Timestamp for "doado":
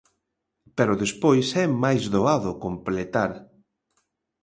2.13-2.49